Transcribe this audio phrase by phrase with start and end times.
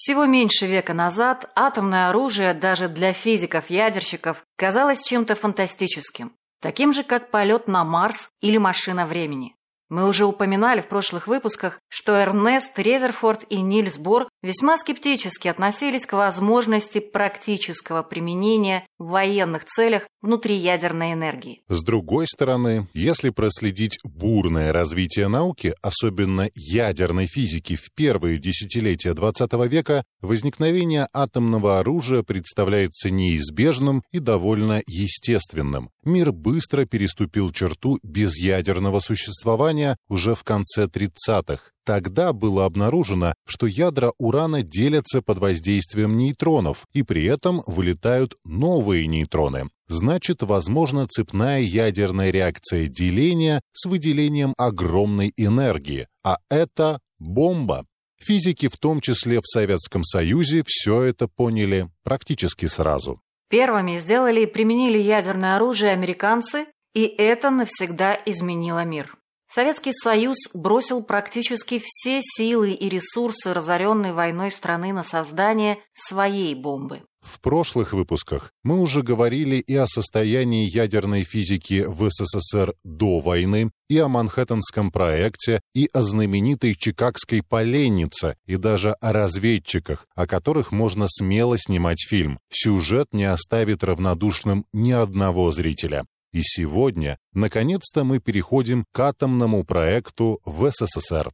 [0.00, 7.32] Всего меньше века назад атомное оружие даже для физиков-ядерщиков казалось чем-то фантастическим, таким же, как
[7.32, 9.56] полет на Марс или машина времени.
[9.88, 16.04] Мы уже упоминали в прошлых выпусках, что Эрнест Резерфорд и Нильс Бор весьма скептически относились
[16.04, 21.62] к возможности практического применения в военных целях внутриядерной энергии.
[21.68, 29.68] С другой стороны, если проследить бурное развитие науки, особенно ядерной физики в первые десятилетия XX
[29.68, 35.90] века, возникновение атомного оружия представляется неизбежным и довольно естественным.
[36.04, 41.62] Мир быстро переступил черту безъядерного существования исследования уже в конце 30-х.
[41.84, 49.06] Тогда было обнаружено, что ядра урана делятся под воздействием нейтронов, и при этом вылетают новые
[49.06, 49.70] нейтроны.
[49.88, 57.86] Значит, возможна цепная ядерная реакция деления с выделением огромной энергии, а это бомба.
[58.20, 63.20] Физики, в том числе в Советском Союзе, все это поняли практически сразу.
[63.48, 69.17] Первыми сделали и применили ядерное оружие американцы, и это навсегда изменило мир.
[69.50, 77.02] Советский Союз бросил практически все силы и ресурсы разоренной войной страны на создание своей бомбы.
[77.22, 83.70] В прошлых выпусках мы уже говорили и о состоянии ядерной физики в СССР до войны,
[83.88, 90.72] и о Манхэттенском проекте, и о знаменитой Чикагской поленнице, и даже о разведчиках, о которых
[90.72, 92.38] можно смело снимать фильм.
[92.50, 96.04] Сюжет не оставит равнодушным ни одного зрителя.
[96.32, 101.32] И сегодня, наконец-то, мы переходим к атомному проекту в СССР.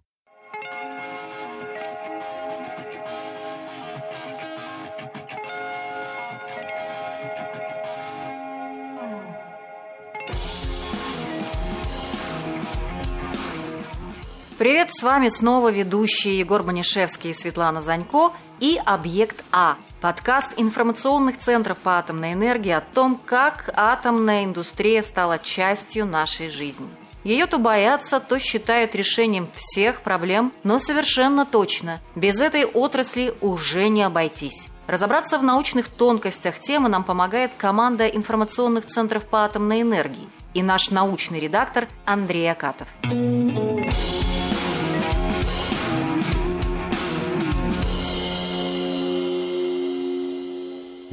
[14.56, 21.38] Привет, с вами снова ведущие Егор Банишевский и Светлана Занько и «Объект А»– подкаст информационных
[21.38, 26.87] центров по атомной энергии о том, как атомная индустрия стала частью нашей жизни.
[27.25, 33.88] Ее то боятся, то считают решением всех проблем, но совершенно точно, без этой отрасли уже
[33.88, 34.69] не обойтись.
[34.88, 40.91] Разобраться в научных тонкостях темы нам помогает команда информационных центров по атомной энергии и наш
[40.91, 42.88] научный редактор Андрей Акатов.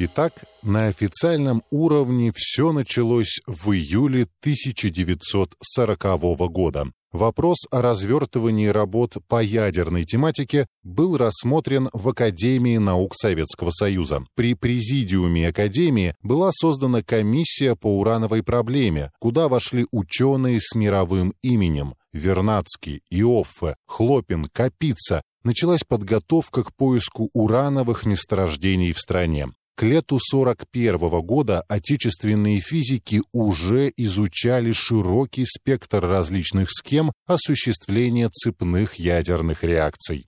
[0.03, 6.87] Итак, на официальном уровне все началось в июле 1940 года.
[7.11, 14.25] Вопрос о развертывании работ по ядерной тематике был рассмотрен в Академии наук Советского Союза.
[14.33, 21.93] При президиуме Академии была создана комиссия по урановой проблеме, куда вошли ученые с мировым именем
[22.11, 25.21] Вернадский, Иоффе, Хлопин, Капица.
[25.43, 29.47] Началась подготовка к поиску урановых месторождений в стране.
[29.81, 38.99] К лету 41 -го года отечественные физики уже изучали широкий спектр различных схем осуществления цепных
[38.99, 40.27] ядерных реакций.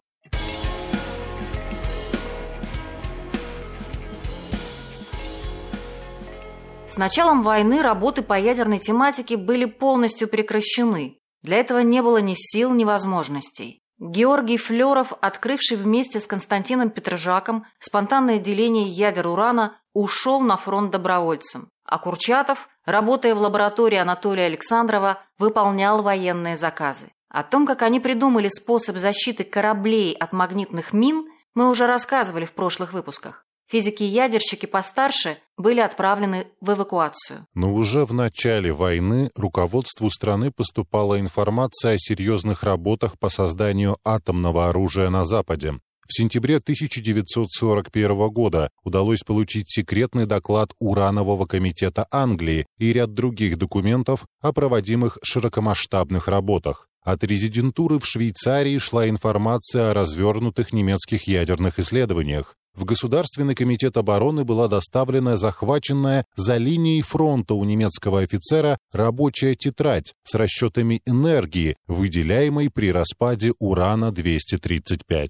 [6.87, 11.19] С началом войны работы по ядерной тематике были полностью прекращены.
[11.43, 13.82] Для этого не было ни сил, ни возможностей.
[13.99, 21.69] Георгий Флеров, открывший вместе с Константином Петрожаком спонтанное деление ядер урана, ушел на фронт добровольцем.
[21.85, 27.11] А Курчатов, работая в лаборатории Анатолия Александрова, выполнял военные заказы.
[27.29, 32.53] О том, как они придумали способ защиты кораблей от магнитных мин, мы уже рассказывали в
[32.53, 33.45] прошлых выпусках.
[33.67, 37.45] Физики-ядерщики постарше были отправлены в эвакуацию.
[37.53, 44.69] Но уже в начале войны руководству страны поступала информация о серьезных работах по созданию атомного
[44.69, 45.79] оружия на Западе.
[46.05, 54.25] В сентябре 1941 года удалось получить секретный доклад Уранового комитета Англии и ряд других документов
[54.41, 56.89] о проводимых широкомасштабных работах.
[57.03, 64.45] От резидентуры в Швейцарии шла информация о развернутых немецких ядерных исследованиях в Государственный комитет обороны
[64.45, 72.69] была доставлена захваченная за линией фронта у немецкого офицера рабочая тетрадь с расчетами энергии, выделяемой
[72.69, 75.27] при распаде урана-235.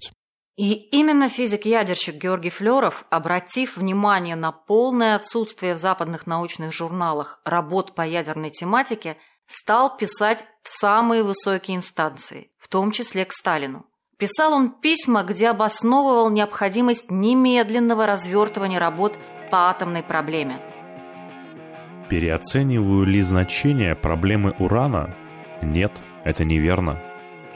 [0.56, 7.94] И именно физик-ядерщик Георгий Флеров, обратив внимание на полное отсутствие в западных научных журналах работ
[7.94, 9.16] по ядерной тематике,
[9.48, 13.84] стал писать в самые высокие инстанции, в том числе к Сталину.
[14.18, 19.18] Писал он письма, где обосновывал необходимость немедленного развертывания работ
[19.50, 20.60] по атомной проблеме.
[22.08, 25.16] Переоцениваю ли значение проблемы урана?
[25.62, 27.02] Нет, это неверно.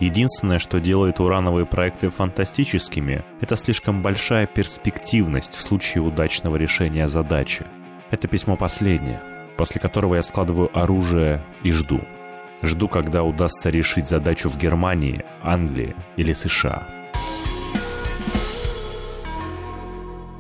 [0.01, 7.67] Единственное, что делает урановые проекты фантастическими, это слишком большая перспективность в случае удачного решения задачи.
[8.11, 9.21] Это письмо последнее,
[9.57, 12.01] после которого я складываю оружие и жду.
[12.63, 16.99] Жду, когда удастся решить задачу в Германии, Англии или США.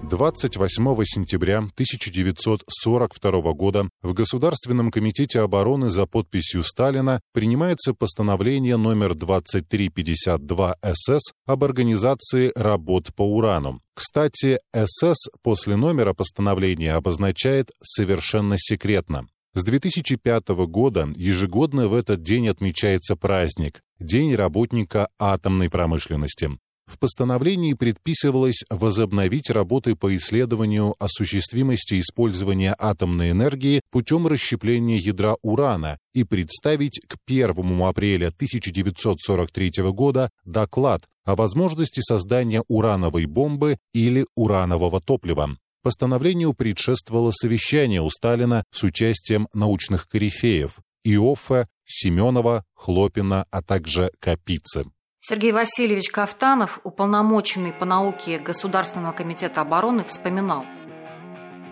[0.09, 10.77] 28 сентября 1942 года в Государственном комитете обороны за подписью Сталина принимается постановление номер 2352
[10.95, 13.81] СС об организации работ по урану.
[13.95, 19.27] Кстати, СС после номера постановления обозначает «совершенно секретно».
[19.55, 26.51] С 2005 года ежегодно в этот день отмечается праздник– День работника атомной промышленности.
[26.87, 35.99] В постановлении предписывалось возобновить работы по исследованию осуществимости использования атомной энергии путем расщепления ядра урана
[36.15, 45.01] и представить к 1 апреля 1943 года доклад о возможности создания урановой бомбы или уранового
[45.01, 45.59] топлива.
[45.89, 54.85] Постановлению предшествовало совещание у Сталина с участием научных корифеев Иоффе, Семенова, Хлопина, а также Капицы.
[55.21, 60.67] Сергей Васильевич Кафтанов, уполномоченный по науке Государственного комитета обороны, вспоминал.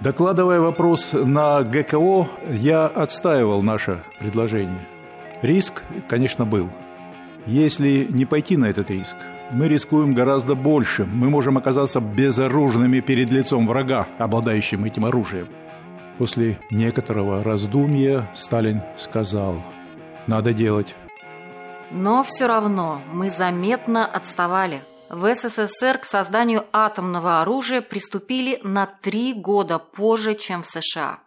[0.01, 4.89] Докладывая вопрос на ГКО, я отстаивал наше предложение.
[5.43, 6.71] Риск, конечно, был.
[7.45, 9.17] Если не пойти на этот риск,
[9.51, 11.05] мы рискуем гораздо больше.
[11.05, 15.49] Мы можем оказаться безоружными перед лицом врага, обладающим этим оружием.
[16.19, 19.63] После некоторого раздумья Сталин сказал,
[20.27, 20.95] надо делать.
[21.91, 24.81] Но все равно мы заметно отставали.
[25.09, 31.21] В СССР к созданию атомного оружия приступили на три года позже, чем в США.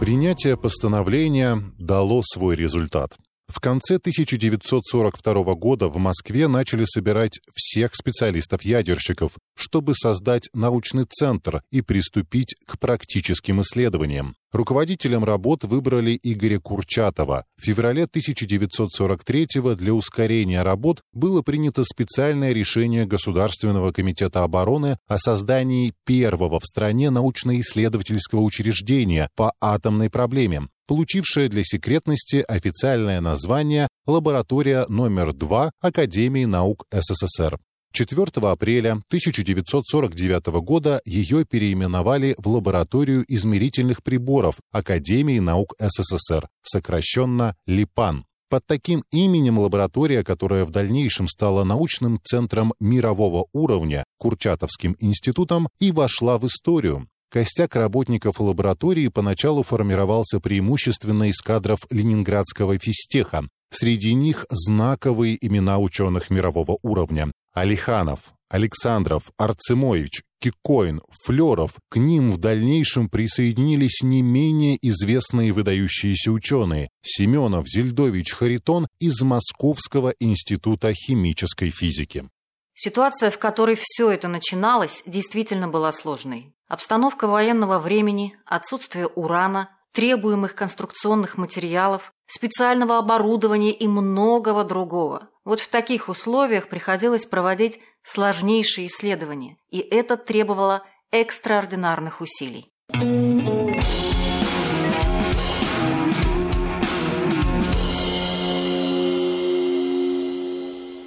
[0.00, 3.12] Принятие постановления дало свой результат.
[3.46, 11.82] В конце 1942 года в Москве начали собирать всех специалистов-ядерщиков, чтобы создать научный центр и
[11.82, 14.34] приступить к практическим исследованиям.
[14.50, 17.44] Руководителем работ выбрали Игоря Курчатова.
[17.60, 25.92] В феврале 1943 для ускорения работ было принято специальное решение Государственного комитета обороны о создании
[26.06, 35.32] первого в стране научно-исследовательского учреждения по атомной проблеме получившая для секретности официальное название «Лаборатория номер
[35.32, 37.58] 2 Академии наук СССР».
[37.92, 48.24] 4 апреля 1949 года ее переименовали в лабораторию измерительных приборов Академии наук СССР, сокращенно ЛИПАН.
[48.50, 55.92] Под таким именем лаборатория, которая в дальнейшем стала научным центром мирового уровня, Курчатовским институтом, и
[55.92, 57.08] вошла в историю.
[57.34, 63.48] Костяк работников лаборатории поначалу формировался преимущественно из кадров ленинградского физтеха.
[63.72, 67.32] Среди них знаковые имена ученых мирового уровня.
[67.52, 71.72] Алиханов, Александров, Арцемович, Кикоин, Флеров.
[71.88, 80.14] К ним в дальнейшем присоединились не менее известные выдающиеся ученые Семенов, Зельдович, Харитон из Московского
[80.20, 82.28] института химической физики.
[82.76, 86.53] Ситуация, в которой все это начиналось, действительно была сложной.
[86.68, 95.28] Обстановка военного времени, отсутствие урана, требуемых конструкционных материалов, специального оборудования и многого другого.
[95.44, 102.73] Вот в таких условиях приходилось проводить сложнейшие исследования, и это требовало экстраординарных усилий.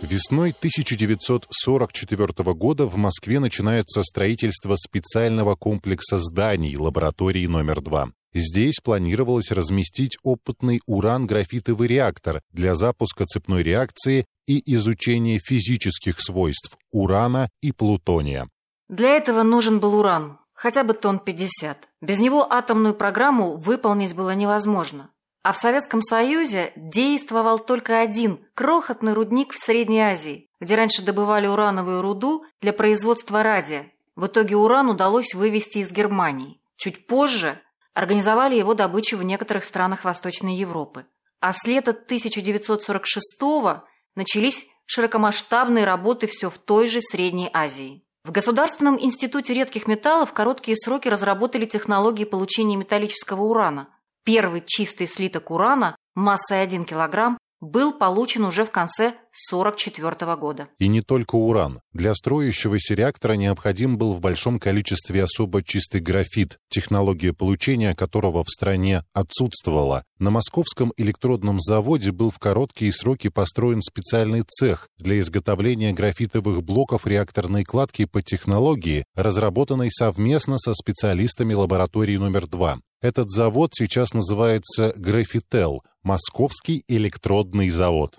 [0.02, 8.10] Весной 1944 года в Москве начинается строительство специального комплекса зданий лаборатории номер 2.
[8.34, 17.50] Здесь планировалось разместить опытный уран-графитовый реактор для запуска цепной реакции и изучения физических свойств урана
[17.62, 18.50] и плутония.
[18.90, 21.90] Для этого нужен был уран, хотя бы тонн 50.
[22.02, 25.10] Без него атомную программу выполнить было невозможно.
[25.48, 31.48] А в Советском Союзе действовал только один крохотный рудник в Средней Азии, где раньше добывали
[31.48, 33.94] урановую руду для производства радия.
[34.18, 36.60] В итоге уран удалось вывести из Германии.
[36.76, 37.62] Чуть позже
[37.94, 41.06] организовали его добычу в некоторых странах Восточной Европы.
[41.40, 43.86] А с лета 1946-го
[44.16, 48.04] начались широкомасштабные работы все в той же Средней Азии.
[48.26, 53.88] В Государственном институте редких металлов короткие сроки разработали технологии получения металлического урана–
[54.28, 59.14] Первый чистый слиток урана массой 1 кг был получен уже в конце
[59.54, 60.68] 1944 года.
[60.80, 61.80] И не только уран.
[61.94, 68.50] Для строящегося реактора необходим был в большом количестве особо чистый графит, технология получения которого в
[68.50, 70.04] стране отсутствовала.
[70.20, 77.08] На московском электродном заводе был в короткие сроки построен специальный цех для изготовления графитовых блоков
[77.08, 82.80] реакторной кладки по технологии, разработанной совместно со специалистами лаборатории номер 2.
[83.00, 88.18] Этот завод сейчас называется «Графител»– Московский электродный завод.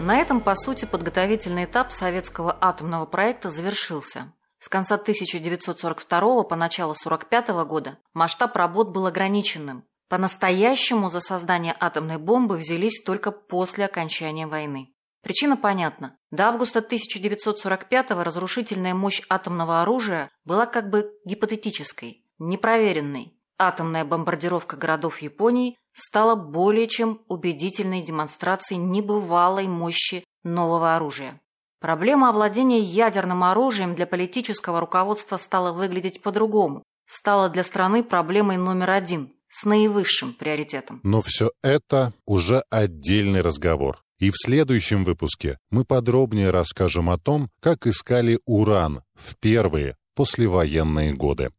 [0.00, 4.32] На этом, по сути, подготовительный этап советского атомного проекта завершился.
[4.58, 9.84] С конца 1942 по начало 1945 года масштаб работ был ограниченным.
[10.08, 14.95] По-настоящему за создание атомной бомбы взялись только после окончания войны.
[15.26, 16.16] Причина понятна.
[16.30, 23.34] До августа 1945-го разрушительная мощь атомного оружия была как бы гипотетической, непроверенной.
[23.58, 31.40] Атомная бомбардировка городов Японии стала более чем убедительной демонстрацией небывалой мощи нового оружия.
[31.80, 36.84] Проблема овладения ядерным оружием для политического руководства стала выглядеть по-другому.
[37.08, 41.00] Стала для страны проблемой номер один, с наивысшим приоритетом.
[41.02, 44.05] Но все это уже отдельный разговор.
[44.18, 51.12] И в следующем выпуске мы подробнее расскажем о том, как искали уран в первые послевоенные
[51.12, 51.50] годы.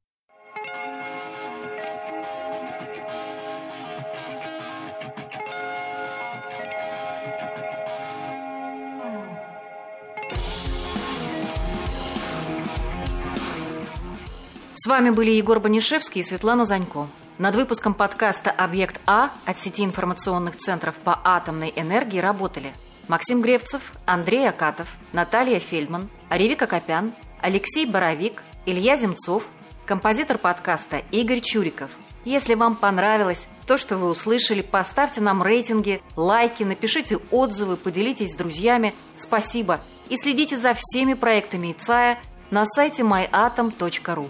[14.74, 17.08] С вами были Егор Банишевский и Светлана Занько.
[17.38, 22.74] Над выпуском подкаста «Объект А» от сети информационных центров по атомной энергии работали
[23.08, 29.44] Максим Гревцев, Андрей Акатов, Наталья Фельдман, Ревика Копян, Алексей Боровик, Илья Земцов,
[29.86, 31.92] композитор подкаста Игорь Чуриков.
[32.26, 38.36] Если вам понравилось то, что вы услышали, поставьте нам рейтинги, лайки, напишите отзывы, поделитесь с
[38.36, 38.96] друзьями.
[39.16, 39.80] Спасибо.
[40.10, 42.18] И следите за всеми проектами ИЦАЯ
[42.50, 44.28] на сайте myatom.ru.